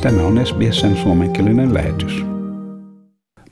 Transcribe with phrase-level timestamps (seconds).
[0.00, 2.24] Tämä on SBSn suomenkielinen lähetys.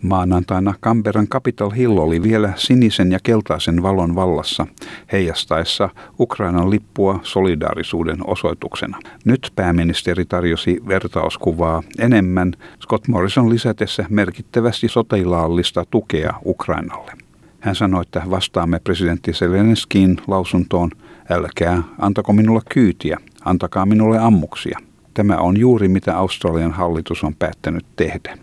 [0.03, 4.67] Maanantaina Canberran Capitol Hill oli vielä sinisen ja keltaisen valon vallassa,
[5.13, 5.89] heijastaessa
[6.21, 8.99] Ukrainan lippua solidaarisuuden osoituksena.
[9.25, 12.53] Nyt pääministeri tarjosi vertauskuvaa enemmän
[12.83, 17.13] Scott Morrison lisätessä merkittävästi sotilaallista tukea Ukrainalle.
[17.61, 20.91] Hän sanoi, että vastaamme presidentti Zelenskiin lausuntoon,
[21.31, 24.79] älkää antako minulle kyytiä, antakaa minulle ammuksia.
[25.17, 28.39] Tämä on juuri mitä Australian hallitus on päättänyt tehdä.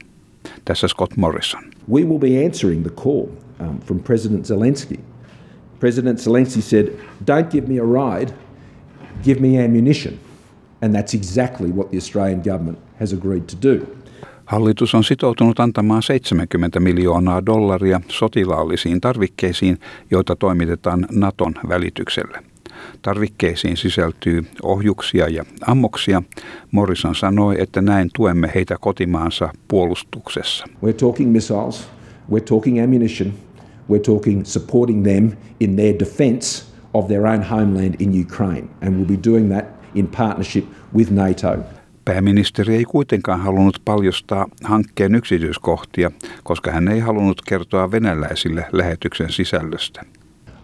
[0.66, 1.64] Tässä Scott Morrison.
[1.92, 3.28] We will be answering the call
[3.60, 5.00] um, from President Zelensky.
[5.80, 6.88] President Zelensky said,
[7.32, 8.34] Don't give me a ride,
[9.24, 10.14] give me ammunition.
[10.82, 13.86] And that's exactly what the Australian government has agreed to do.
[14.46, 19.78] Hallitus on sitoutunut antamaan 70 miljoonaa dollaria sotilaallisiin tarvikkeisiin,
[20.12, 22.53] joita toimitetaan Naton välityksellä.
[23.02, 26.24] Tarvikkeisiin sisältyy ohjuksia ja ammoksia.
[26.72, 30.66] Morrison sanoi, että näin tuemme heitä kotimaansa puolustuksessa.
[30.86, 31.90] We're talking missiles,
[32.32, 33.34] we're talking ammunition,
[33.92, 38.68] we're talking supporting them in their defense of their own homeland in Ukraine.
[38.82, 41.58] And we'll be doing that in partnership with NATO.
[42.06, 46.12] Pääministeri ei kuitenkaan halunnut paljostaa hankkeen yksityiskohtia,
[46.44, 50.06] koska hän ei halunnut kertoa venäläisille lähetyksen sisällöstä.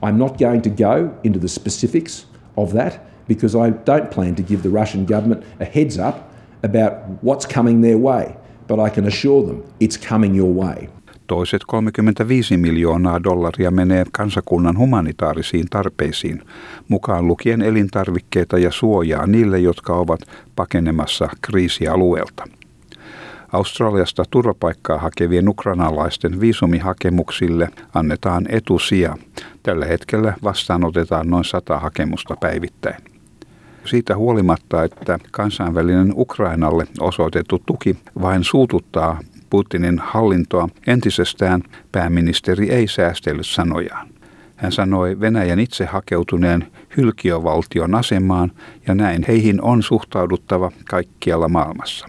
[0.04, 4.44] I'm not going to go into the specifics of that because I don't plan to
[4.44, 6.16] give the Russian government a heads up
[6.64, 8.36] about what's coming their way,
[8.68, 10.90] but I can assure them it's coming your way.
[11.28, 16.42] Toiset 35 miljoonaa dollaria menee kansakunnan humanitaarisiin tarpeisiin,
[16.88, 20.20] mukaan lukien elintarvikkeita ja suojaa niille, jotka ovat
[20.56, 22.48] pakenemassa kriisialueelta.
[23.54, 29.18] Australiasta turvapaikkaa hakevien ukrainalaisten viisumihakemuksille annetaan etusija.
[29.64, 33.04] Tällä hetkellä vastaanotetaan noin 100 hakemusta päivittäin.
[33.86, 43.48] Siitä huolimatta, että kansainvälinen Ukrainalle osoitettu tuki vain suututtaa Putinin hallintoa entisestään, pääministeri ei säästellyt
[43.48, 44.08] sanojaan.
[44.56, 48.52] Hän sanoi Venäjän itse hakeutuneen hylkiövaltion asemaan
[48.88, 52.08] ja näin heihin on suhtauduttava kaikkialla maailmassa.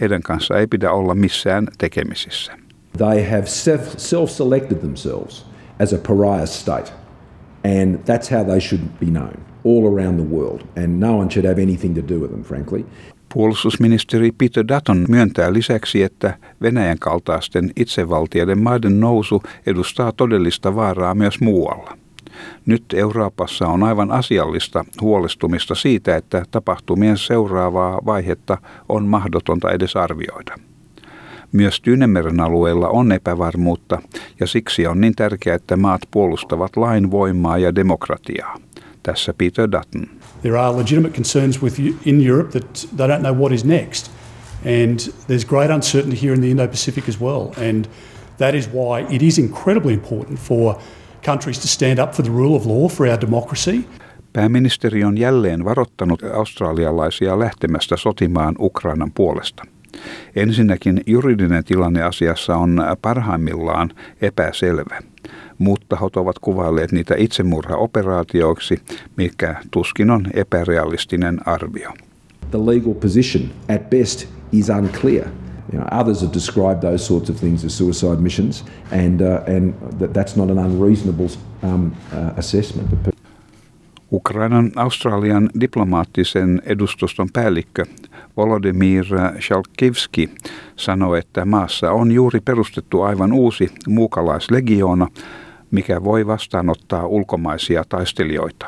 [0.00, 2.52] Heidän kanssa ei pidä olla missään tekemisissä.
[2.98, 3.44] They have
[3.96, 6.92] self-selected themselves as a pariah state.
[7.64, 10.60] And that's how they should be known all around the world.
[10.76, 12.84] And no one should have anything to do with them, frankly.
[13.34, 21.40] Puolustusministeri Peter Dutton myöntää lisäksi, että Venäjän kaltaisten itsevaltioiden maiden nousu edustaa todellista vaaraa myös
[21.40, 21.98] muualla.
[22.66, 28.58] Nyt Euroopassa on aivan asiallista huolestumista siitä, että tapahtumien seuraavaa vaihetta
[28.88, 30.54] on mahdotonta edes arvioida.
[31.54, 34.02] Myös Tyynemeren alueella on epävarmuutta
[34.40, 38.56] ja siksi on niin tärkeää, että maat puolustavat lain voimaa ja demokratiaa.
[39.02, 40.06] Tässä Peter Dutton.
[40.42, 44.10] There are legitimate concerns with in Europe that they don't know what is next.
[44.64, 47.70] And there's great uncertainty here in the Indo-Pacific as well.
[47.70, 47.84] And
[48.38, 50.74] that is why it is incredibly important for
[51.26, 53.84] countries to stand up for the rule of law, for our democracy.
[54.32, 59.62] Pääministeri on jälleen varoittanut australialaisia lähtemästä sotimaan Ukrainan puolesta.
[60.36, 63.90] Ensinnäkin juridinen tilanne asiassa on parhaimmillaan
[64.22, 64.98] epäselvä.
[65.58, 68.78] Muut tahot ovat kuvailleet niitä itsemurhaoperaatioiksi,
[69.16, 71.92] mikä tuskin on epärealistinen arvio.
[72.50, 75.28] The legal position at best is unclear.
[75.72, 79.74] You know, others have described those sorts of things as suicide missions, and uh, and
[79.98, 81.28] that, that's not an unreasonable
[81.62, 83.13] um, uh, assessment.
[84.12, 87.84] Ukrainan Australian diplomaattisen edustuston päällikkö
[88.36, 89.06] Volodymyr
[89.40, 90.30] Shalkivski
[90.76, 95.08] sanoi, että maassa on juuri perustettu aivan uusi muukalaislegioona,
[95.70, 98.66] mikä voi vastaanottaa ulkomaisia taistelijoita.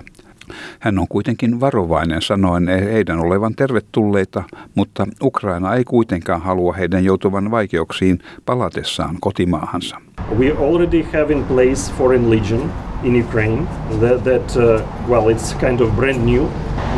[0.80, 4.44] Hän on kuitenkin varovainen sanoen heidän olevan tervetulleita,
[4.74, 9.96] mutta Ukraina ei kuitenkaan halua heidän joutuvan vaikeuksiin palatessaan kotimaahansa.
[10.38, 12.72] We already have in place Foreign Legion
[13.02, 13.66] in Ukraine
[14.00, 16.48] that, that uh, well it's kind of brand new.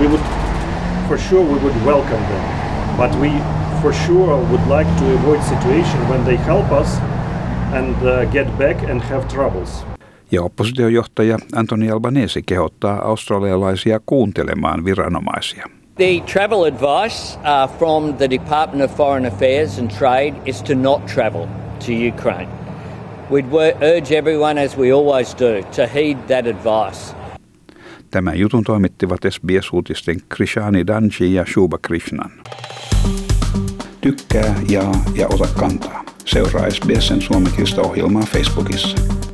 [0.00, 0.20] We would
[1.08, 2.44] for sure we would welcome them,
[2.96, 3.32] but we
[3.82, 6.98] for sure would like to avoid situation when they help us
[7.72, 9.88] and uh, get back and have troubles.
[10.30, 15.66] Ja oppositiojohtaja Antoni Albanese kehottaa australialaisia kuuntelemaan viranomaisia.
[15.96, 21.06] The travel advice uh, from the Department of Foreign Affairs and Trade is to not
[21.06, 21.46] travel
[21.86, 22.48] to Ukraine.
[23.30, 23.46] We'd
[23.80, 27.16] urge everyone, as we always do, to heed that advice.
[28.10, 32.30] Tämän jutun toimittivat SBS-uutisten Krishani Danji ja Shuba Krishnan.
[34.00, 36.04] Tykkää, jaa ja ota kantaa.
[36.25, 39.27] Seuraa SBSn suomenkielistä ohjelmaa Facebookissa.